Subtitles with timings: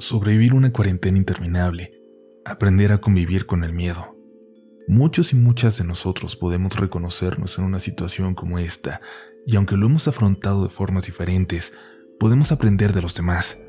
[0.00, 1.92] Sobrevivir una cuarentena interminable,
[2.44, 4.16] aprender a convivir con el miedo.
[4.86, 9.00] Muchos y muchas de nosotros podemos reconocernos en una situación como esta,
[9.44, 11.76] y aunque lo hemos afrontado de formas diferentes,
[12.20, 13.60] podemos aprender de los demás,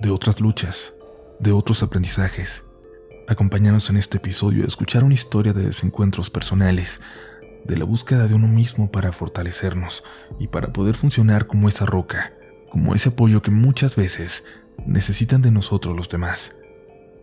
[0.00, 0.92] de otras luchas,
[1.38, 2.64] de otros aprendizajes.
[3.28, 7.00] Acompáñanos en este episodio a escuchar una historia de desencuentros personales,
[7.64, 10.02] de la búsqueda de uno mismo para fortalecernos
[10.40, 12.34] y para poder funcionar como esa roca,
[12.72, 14.44] como ese apoyo que muchas veces
[14.86, 16.56] necesitan de nosotros los demás.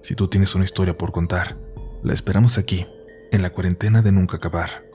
[0.02, 1.58] Si tú tienes una historia por contar,
[2.04, 2.86] la esperamos aquí,
[3.32, 4.86] en la cuarentena de nunca acabar.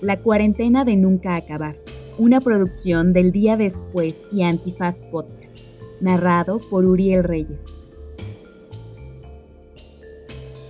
[0.00, 1.76] La cuarentena de nunca acabar,
[2.18, 5.58] una producción del día después y Antifaz Podcast,
[6.00, 7.64] narrado por Uriel Reyes.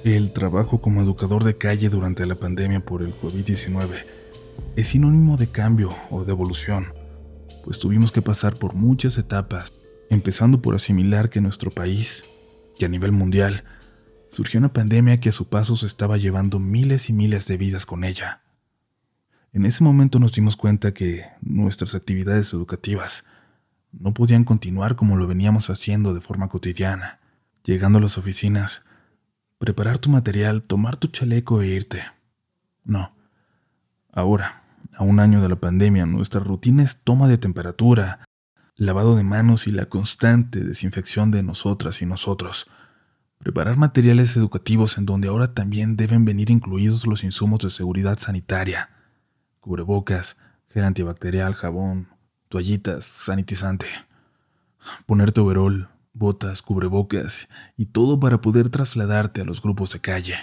[0.05, 3.89] El trabajo como educador de calle durante la pandemia por el COVID-19
[4.77, 6.98] es sinónimo de cambio o de evolución
[7.65, 9.73] pues tuvimos que pasar por muchas etapas,
[10.11, 12.25] empezando por asimilar que nuestro país,
[12.78, 13.64] y a nivel mundial,
[14.33, 17.86] surgió una pandemia que a su paso se estaba llevando miles y miles de vidas
[17.86, 18.42] con ella.
[19.53, 23.25] En ese momento nos dimos cuenta que nuestras actividades educativas
[23.92, 27.20] no podían continuar como lo veníamos haciendo de forma cotidiana,
[27.64, 28.83] llegando a las oficinas,
[29.59, 32.03] preparar tu material, tomar tu chaleco e irte.
[32.84, 33.12] No.
[34.12, 34.62] Ahora,
[34.94, 38.25] a un año de la pandemia, nuestra rutina es toma de temperatura,
[38.77, 42.69] lavado de manos y la constante desinfección de nosotras y nosotros.
[43.39, 48.91] Preparar materiales educativos en donde ahora también deben venir incluidos los insumos de seguridad sanitaria,
[49.61, 50.36] cubrebocas,
[50.69, 52.08] gel antibacterial, jabón,
[52.48, 53.86] toallitas, sanitizante.
[55.06, 60.36] Ponerte overol, botas, cubrebocas y todo para poder trasladarte a los grupos de calle.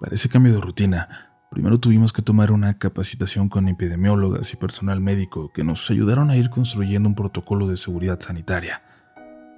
[0.00, 5.02] Para ese cambio de rutina, Primero tuvimos que tomar una capacitación con epidemiólogas y personal
[5.02, 8.80] médico que nos ayudaron a ir construyendo un protocolo de seguridad sanitaria.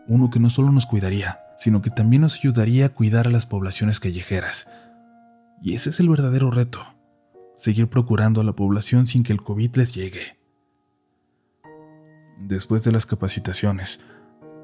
[0.09, 3.47] Uno que no solo nos cuidaría, sino que también nos ayudaría a cuidar a las
[3.47, 4.67] poblaciones callejeras.
[5.63, 6.85] Y ese es el verdadero reto,
[7.59, 10.37] seguir procurando a la población sin que el COVID les llegue.
[12.41, 14.01] Después de las capacitaciones,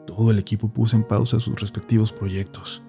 [0.04, 2.82] todo el equipo puso en pausa sus respectivos proyectos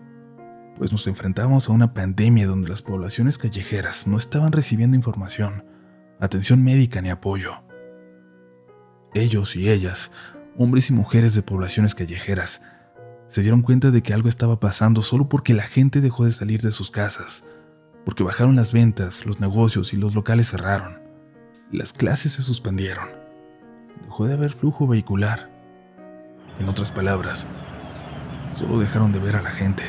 [0.77, 5.65] pues nos enfrentábamos a una pandemia donde las poblaciones callejeras no estaban recibiendo información,
[6.19, 7.63] atención médica ni apoyo.
[9.13, 10.11] Ellos y ellas,
[10.57, 12.61] hombres y mujeres de poblaciones callejeras,
[13.27, 16.61] se dieron cuenta de que algo estaba pasando solo porque la gente dejó de salir
[16.61, 17.45] de sus casas,
[18.03, 20.99] porque bajaron las ventas, los negocios y los locales cerraron.
[21.71, 23.07] Las clases se suspendieron.
[24.03, 25.49] Dejó de haber flujo vehicular.
[26.59, 27.47] En otras palabras,
[28.55, 29.83] solo dejaron de ver a la gente.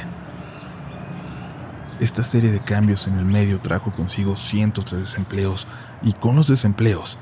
[2.03, 5.69] Esta serie de cambios en el medio trajo consigo cientos de desempleos
[6.03, 7.17] y con los desempleos,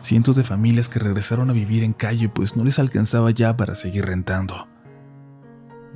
[0.00, 3.76] cientos de familias que regresaron a vivir en calle pues no les alcanzaba ya para
[3.76, 4.66] seguir rentando.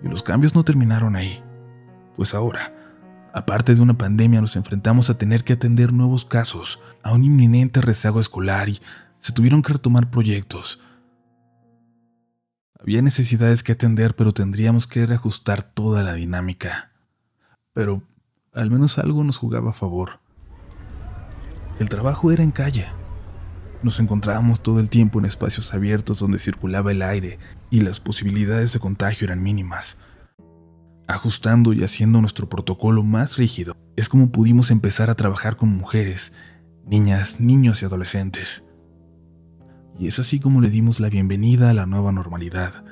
[0.05, 1.43] Y los cambios no terminaron ahí,
[2.15, 2.73] pues ahora,
[3.35, 7.81] aparte de una pandemia, nos enfrentamos a tener que atender nuevos casos, a un inminente
[7.81, 8.81] rezago escolar y
[9.19, 10.79] se tuvieron que retomar proyectos.
[12.79, 16.93] Había necesidades que atender, pero tendríamos que reajustar toda la dinámica.
[17.73, 18.05] Pero
[18.59, 20.21] al menos algo nos jugaba a favor.
[21.79, 22.87] El trabajo era en calle.
[23.85, 27.39] Nos encontrábamos todo el tiempo en espacios abiertos donde circulaba el aire
[27.71, 29.97] y las posibilidades de contagio eran mínimas.
[31.07, 36.33] Ajustando y haciendo nuestro protocolo más rígido, es como pudimos empezar a trabajar con mujeres,
[36.85, 38.65] niñas, niños y adolescentes.
[39.99, 42.85] Y es así como le dimos la bienvenida a la nueva normalidad,